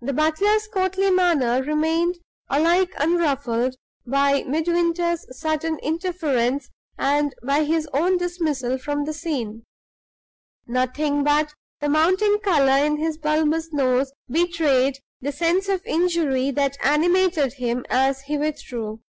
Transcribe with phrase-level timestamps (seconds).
[0.00, 2.16] The butler's courtly manner remained
[2.50, 9.64] alike unruffled by Midwinter's sudden interference and by his own dismissal from the scene.
[10.66, 16.76] Nothing but the mounting color in his bulbous nose betrayed the sense of injury that
[16.82, 19.02] animated him as he withdrew.